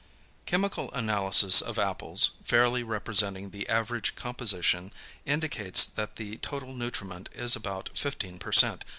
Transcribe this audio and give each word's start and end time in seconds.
Chemical 0.47 0.91
analysis 0.93 1.61
of 1.61 1.77
apples, 1.77 2.31
fairly 2.43 2.81
representing 2.83 3.51
the 3.51 3.69
average 3.69 4.15
composition, 4.15 4.91
indicates 5.27 5.85
that 5.85 6.15
the 6.15 6.37
total 6.37 6.73
nutriment 6.73 7.29
is 7.33 7.55
about 7.55 7.91
fifteen 7.93 8.39
per 8.39 8.51
cent. 8.51 8.83